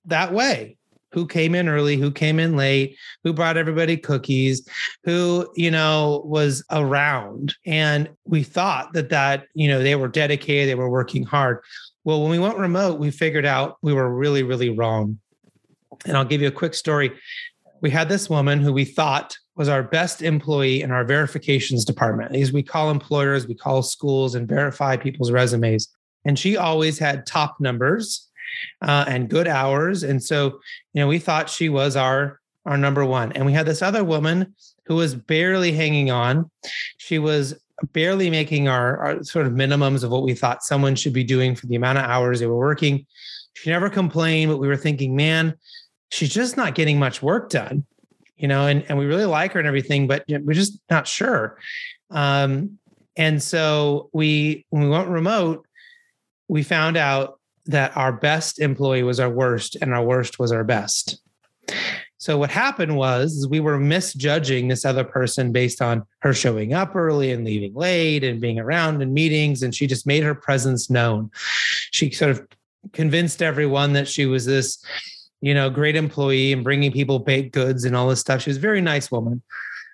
[0.05, 0.77] that way
[1.11, 4.67] who came in early, who came in late, who brought everybody cookies,
[5.03, 7.55] who, you know, was around.
[7.65, 11.61] And we thought that that, you know, they were dedicated, they were working hard.
[12.03, 15.19] Well, when we went remote, we figured out we were really, really wrong.
[16.05, 17.11] And I'll give you a quick story.
[17.81, 22.31] We had this woman who we thought was our best employee in our verifications department.
[22.31, 25.89] These we call employers, we call schools and verify people's resumes.
[26.23, 28.28] And she always had top numbers
[28.81, 30.03] uh, and good hours.
[30.03, 30.59] And so,
[30.93, 33.31] you know, we thought she was our our number one.
[33.31, 34.53] And we had this other woman
[34.85, 36.49] who was barely hanging on.
[36.97, 37.55] She was
[37.93, 41.55] barely making our, our sort of minimums of what we thought someone should be doing
[41.55, 43.05] for the amount of hours they were working.
[43.53, 45.55] She never complained, but we were thinking, man,
[46.11, 47.85] she's just not getting much work done,
[48.37, 51.57] you know, and, and we really like her and everything, but we're just not sure.
[52.09, 52.77] Um,
[53.15, 55.65] and so we, when we went remote,
[56.47, 57.38] we found out
[57.69, 61.21] that our best employee was our worst and our worst was our best.
[62.17, 66.95] So what happened was we were misjudging this other person based on her showing up
[66.95, 70.89] early and leaving late and being around in meetings and she just made her presence
[70.89, 71.29] known.
[71.91, 72.45] She sort of
[72.91, 74.83] convinced everyone that she was this
[75.41, 78.41] you know great employee and bringing people baked goods and all this stuff.
[78.41, 79.41] She was a very nice woman.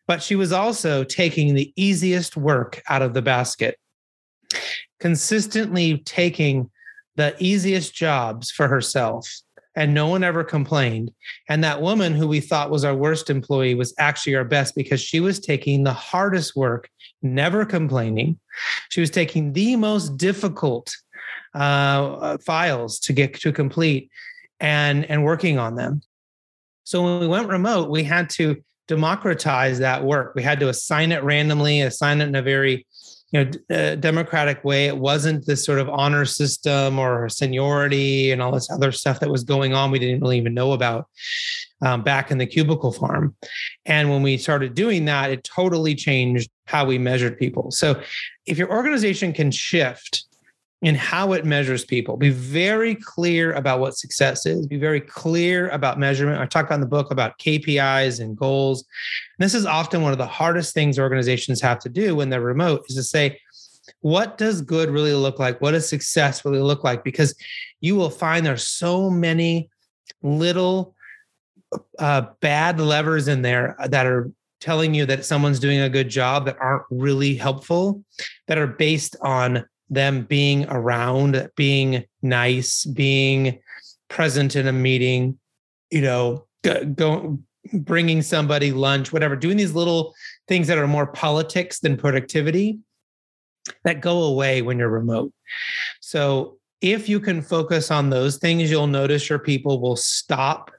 [0.07, 3.77] But she was also taking the easiest work out of the basket.
[4.99, 6.69] Consistently taking
[7.15, 9.29] the easiest jobs for herself
[9.75, 11.11] and no one ever complained.
[11.49, 15.01] And that woman who we thought was our worst employee was actually our best because
[15.01, 16.89] she was taking the hardest work,
[17.21, 18.39] never complaining.
[18.89, 20.95] She was taking the most difficult
[21.53, 24.09] uh, files to get to complete
[24.59, 26.01] and and working on them.
[26.83, 30.33] So when we went remote, we had to democratize that work.
[30.35, 32.85] We had to assign it randomly, assign it in a very
[33.35, 38.41] you know uh, democratic way it wasn't this sort of honor system or seniority and
[38.41, 41.07] all this other stuff that was going on we didn't really even know about
[41.81, 43.35] um, back in the cubicle farm.
[43.85, 47.71] And when we started doing that it totally changed how we measured people.
[47.71, 48.01] So
[48.45, 50.25] if your organization can shift
[50.85, 52.15] in how it measures people.
[52.15, 54.67] Be very clear about what success is.
[54.67, 56.39] Be very clear about measurement.
[56.39, 58.85] I talk on the book about KPIs and goals.
[59.39, 62.39] And this is often one of the hardest things organizations have to do when they're
[62.39, 63.41] remote is to say,
[64.01, 65.59] what does good really look like?
[65.59, 67.03] What does success really look like?
[67.03, 67.33] Because
[67.81, 69.71] you will find there's so many
[70.21, 70.93] little
[71.97, 76.45] uh, bad levers in there that are telling you that someone's doing a good job
[76.45, 78.03] that aren't really helpful,
[78.45, 83.59] that are based on them being around, being nice, being
[84.09, 85.37] present in a meeting,
[85.91, 87.39] you know, go, go
[87.73, 90.13] bringing somebody lunch, whatever, doing these little
[90.47, 92.79] things that are more politics than productivity
[93.83, 95.33] that go away when you're remote.
[96.01, 100.71] So if you can focus on those things, you'll notice your people will stop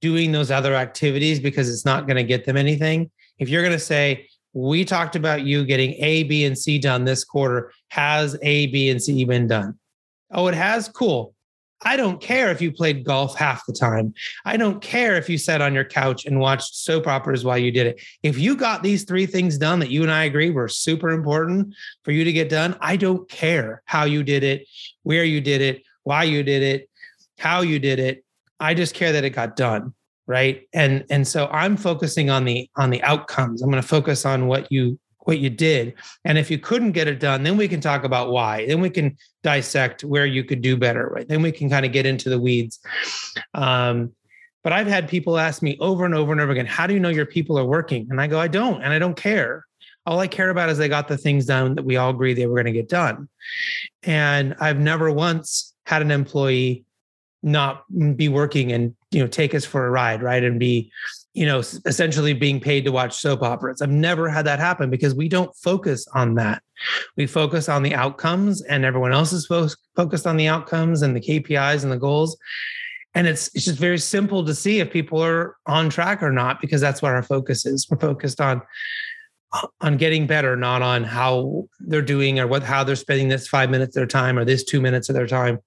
[0.00, 3.10] doing those other activities because it's not going to get them anything.
[3.38, 7.04] If you're going to say, we talked about you getting A, B, and C done
[7.04, 7.72] this quarter.
[7.88, 9.78] Has A, B, and C been done?
[10.30, 10.88] Oh, it has?
[10.88, 11.34] Cool.
[11.84, 14.14] I don't care if you played golf half the time.
[14.44, 17.72] I don't care if you sat on your couch and watched soap operas while you
[17.72, 18.00] did it.
[18.22, 21.74] If you got these three things done that you and I agree were super important
[22.04, 24.68] for you to get done, I don't care how you did it,
[25.02, 26.88] where you did it, why you did it,
[27.38, 28.24] how you did it.
[28.60, 29.92] I just care that it got done.
[30.26, 30.68] Right?
[30.72, 33.62] And and so i'm focusing on the on the outcomes.
[33.62, 35.94] I'm going to focus on what you what you did.
[36.24, 38.66] And if you couldn't get it done then we can talk about why.
[38.66, 41.28] Then we can dissect where you could do better right?
[41.28, 42.80] Then we can kind of get into the weeds.
[43.54, 44.12] Um,
[44.64, 47.00] but i've had people ask me over and over and over again how do you
[47.00, 48.06] know your people are working?
[48.10, 49.66] And i go i don't and i don't care.
[50.04, 52.46] All I care about is they got the things done that we all agree they
[52.46, 53.28] were going to get done.
[54.02, 56.84] And I've never once had an employee
[57.42, 57.84] not
[58.16, 60.42] be working and you know take us for a ride, right?
[60.42, 60.90] And be
[61.34, 63.82] you know essentially being paid to watch soap operas.
[63.82, 66.62] I've never had that happen because we don't focus on that.
[67.16, 71.16] We focus on the outcomes, and everyone else is fo- focused on the outcomes and
[71.16, 72.36] the KPIs and the goals.
[73.14, 76.60] And it's it's just very simple to see if people are on track or not
[76.60, 77.86] because that's what our focus is.
[77.90, 78.62] We're focused on
[79.80, 83.70] on getting better, not on how they're doing or what how they're spending this five
[83.70, 85.58] minutes of their time or this two minutes of their time,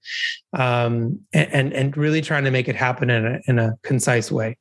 [0.53, 4.57] um, and and really trying to make it happen in a in a concise way.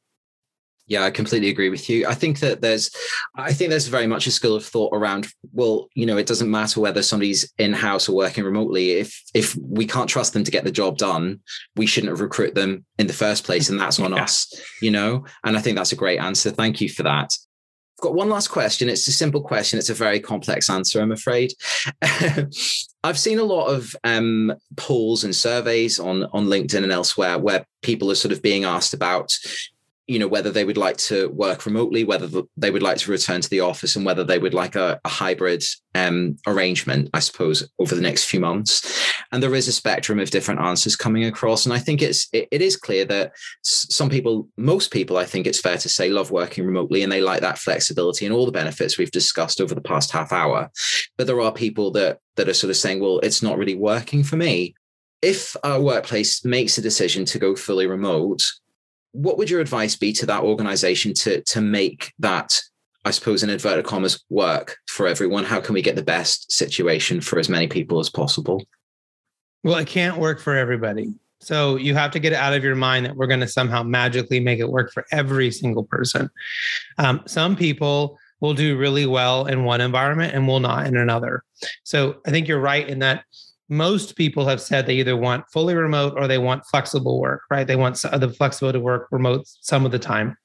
[0.86, 2.06] Yeah, I completely agree with you.
[2.06, 2.90] I think that there's,
[3.36, 5.28] I think there's very much a school of thought around.
[5.54, 8.90] Well, you know, it doesn't matter whether somebody's in house or working remotely.
[8.90, 11.40] If if we can't trust them to get the job done,
[11.76, 14.24] we shouldn't recruit them in the first place, and that's on yeah.
[14.24, 14.52] us.
[14.82, 16.50] You know, and I think that's a great answer.
[16.50, 17.34] Thank you for that.
[18.04, 18.90] Got one last question.
[18.90, 19.78] It's a simple question.
[19.78, 21.54] It's a very complex answer, I'm afraid.
[23.02, 27.64] I've seen a lot of um, polls and surveys on on LinkedIn and elsewhere where
[27.80, 29.38] people are sort of being asked about
[30.06, 33.40] you know whether they would like to work remotely whether they would like to return
[33.40, 37.68] to the office and whether they would like a, a hybrid um, arrangement i suppose
[37.78, 39.12] over the next few months.
[39.32, 42.48] And there is a spectrum of different answers coming across and i think it's it,
[42.50, 43.32] it is clear that
[43.62, 47.20] some people most people i think it's fair to say love working remotely and they
[47.20, 50.70] like that flexibility and all the benefits we've discussed over the past half hour.
[51.16, 54.22] But there are people that that are sort of saying well it's not really working
[54.22, 54.74] for me.
[55.22, 58.42] If our workplace makes a decision to go fully remote
[59.14, 62.60] what would your advice be to that organization to to make that
[63.04, 65.44] I suppose in inverted commas work for everyone?
[65.44, 68.66] How can we get the best situation for as many people as possible?
[69.62, 71.14] Well, it can't work for everybody.
[71.40, 73.82] So you have to get it out of your mind that we're going to somehow
[73.82, 76.30] magically make it work for every single person.
[76.98, 81.44] Um, some people will do really well in one environment and will not in another.
[81.82, 83.24] So I think you're right in that
[83.68, 87.66] most people have said they either want fully remote or they want flexible work, right?
[87.66, 90.36] They want uh, the flexibility to work remote some of the time.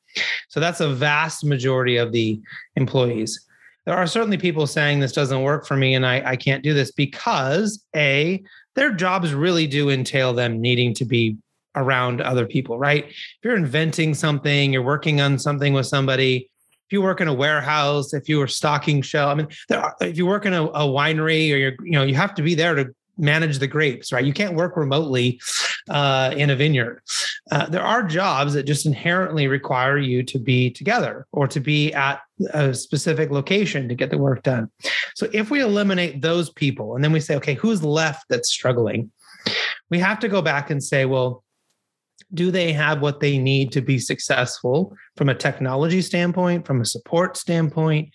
[0.47, 2.39] So that's a vast majority of the
[2.75, 3.45] employees.
[3.85, 6.73] There are certainly people saying this doesn't work for me and I, I can't do
[6.73, 8.43] this because A,
[8.75, 11.37] their jobs really do entail them needing to be
[11.75, 13.05] around other people, right?
[13.05, 16.49] If you're inventing something, you're working on something with somebody,
[16.89, 20.17] if you work in a warehouse, if you were stocking shell, I mean, are, if
[20.17, 22.73] you work in a, a, winery or you're, you know, you have to be there
[22.73, 24.25] to manage the grapes, right?
[24.25, 25.39] You can't work remotely
[25.89, 27.01] uh, in a vineyard.
[27.51, 31.93] Uh, there are jobs that just inherently require you to be together or to be
[31.93, 32.21] at
[32.53, 34.69] a specific location to get the work done.
[35.15, 39.11] So if we eliminate those people and then we say, okay, who's left that's struggling?
[39.89, 41.43] We have to go back and say, well,
[42.33, 46.85] do they have what they need to be successful from a technology standpoint, from a
[46.85, 48.09] support standpoint?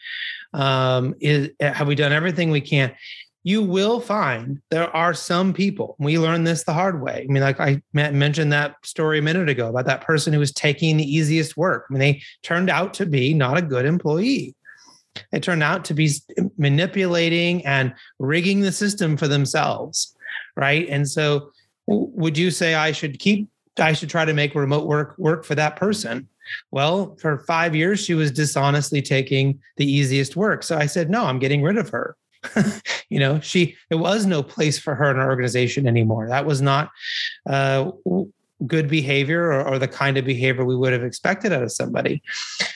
[0.52, 2.94] Um, is, have we done everything we can?
[3.46, 5.96] You will find there are some people.
[5.98, 7.26] We learned this the hard way.
[7.28, 10.50] I mean, like I mentioned that story a minute ago about that person who was
[10.50, 11.84] taking the easiest work.
[11.88, 14.54] I mean, they turned out to be not a good employee.
[15.30, 16.10] They turned out to be
[16.56, 20.16] manipulating and rigging the system for themselves,
[20.56, 20.88] right?
[20.88, 21.50] And so,
[21.86, 23.48] would you say I should keep?
[23.78, 26.28] I should try to make remote work work for that person.
[26.70, 30.62] Well, for five years, she was dishonestly taking the easiest work.
[30.62, 32.16] So I said, no, I'm getting rid of her.
[33.08, 36.28] you know, she there was no place for her in our organization anymore.
[36.28, 36.90] That was not
[37.48, 37.90] uh,
[38.66, 42.22] good behavior or, or, the kind of behavior we would have expected out of somebody.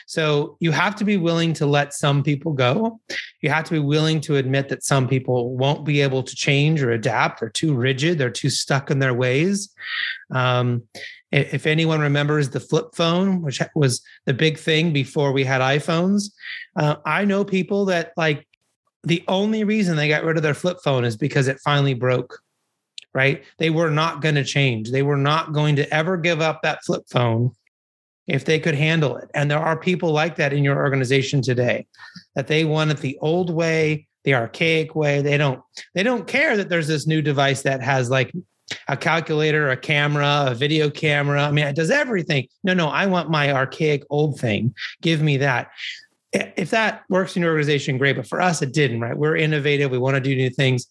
[0.07, 3.01] So you have to be willing to let some people go.
[3.43, 6.83] You have to be willing to admit that some people won't be able to change
[6.83, 7.41] or adapt.
[7.41, 8.19] They're too rigid.
[8.19, 9.73] They're too stuck in their ways.
[10.31, 10.83] Um,
[11.31, 16.31] if anyone remembers the flip phone, which was the big thing before we had iPhones,
[16.77, 18.48] uh, I know people that like
[19.05, 22.41] the only reason they got rid of their flip phone is because it finally broke
[23.15, 23.43] right?
[23.59, 24.91] They were not going to change.
[24.91, 27.53] They were not going to ever give up that flip phone
[28.29, 29.31] if they could handle it.
[29.35, 31.87] And there are people like that in your organization today
[32.35, 35.23] that they want it the old way the archaic way.
[35.23, 35.63] They don't
[35.95, 38.33] they don't care that there's this new device that has like
[38.87, 41.43] a calculator a camera a video camera.
[41.43, 42.47] I mean it does everything.
[42.63, 44.75] No no i want my archaic old thing.
[45.01, 45.71] Give me that
[46.33, 48.17] if that works in your organization, great.
[48.17, 49.17] But for us, it didn't, right?
[49.17, 49.91] We're innovative.
[49.91, 50.87] We want to do new things.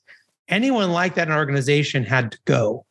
[0.48, 2.86] Anyone like that in an organization had to go.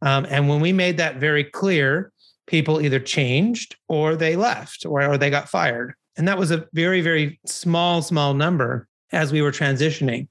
[0.00, 2.12] Um, and when we made that very clear,
[2.46, 5.94] people either changed or they left or, or they got fired.
[6.16, 10.28] And that was a very, very small, small number as we were transitioning.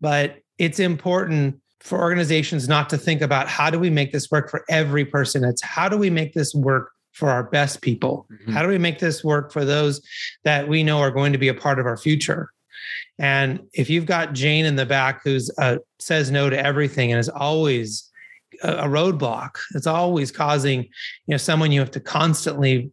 [0.00, 4.50] But it's important for organizations not to think about how do we make this work
[4.50, 5.44] for every person.
[5.44, 8.26] It's how do we make this work for our best people?
[8.30, 8.52] Mm-hmm.
[8.52, 10.02] How do we make this work for those
[10.42, 12.50] that we know are going to be a part of our future?
[13.18, 17.20] And if you've got Jane in the back who's uh, says no to everything and
[17.20, 18.10] is always
[18.62, 20.90] a, roadblock, it's always causing you
[21.28, 22.90] know someone you have to constantly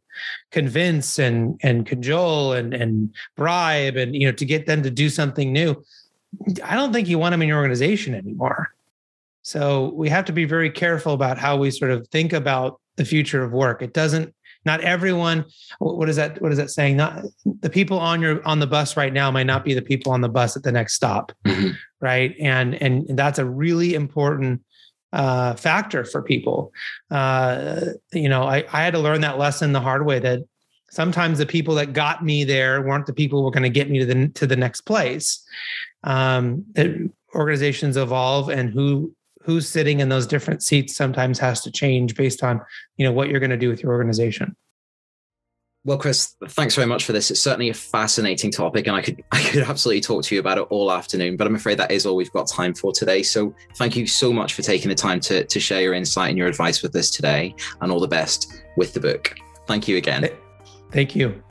[0.51, 5.09] convince and and cajole and and bribe and you know to get them to do
[5.09, 5.83] something new.
[6.63, 8.69] I don't think you want them in your organization anymore.
[9.43, 13.05] So we have to be very careful about how we sort of think about the
[13.05, 13.81] future of work.
[13.81, 14.33] It doesn't
[14.65, 15.45] not everyone
[15.79, 17.23] what is that what is that saying not
[17.61, 20.21] the people on your on the bus right now might not be the people on
[20.21, 21.69] the bus at the next stop mm-hmm.
[21.99, 24.61] right and and that's a really important
[25.13, 26.71] uh, factor for people
[27.09, 27.81] uh,
[28.13, 30.39] you know I, I had to learn that lesson the hard way that
[30.89, 33.89] sometimes the people that got me there weren't the people who were going to get
[33.89, 35.43] me to the to the next place
[36.03, 36.65] um,
[37.35, 39.13] organizations evolve and who
[39.43, 42.61] who's sitting in those different seats sometimes has to change based on
[42.97, 44.55] you know what you're going to do with your organization.
[45.83, 47.31] Well chris thanks very much for this.
[47.31, 50.59] It's certainly a fascinating topic and i could i could absolutely talk to you about
[50.59, 53.23] it all afternoon but i'm afraid that is all we've got time for today.
[53.23, 56.37] So thank you so much for taking the time to, to share your insight and
[56.37, 59.33] your advice with us today and all the best with the book.
[59.67, 60.29] Thank you again.
[60.91, 61.41] Thank you.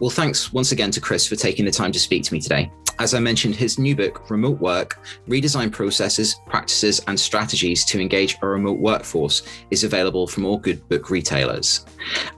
[0.00, 2.70] Well thanks once again to chris for taking the time to speak to me today
[2.98, 8.36] as I mentioned, his new book, Remote Work Redesign Processes, Practices, and Strategies to Engage
[8.42, 11.86] a Remote Workforce, is available from all good book retailers.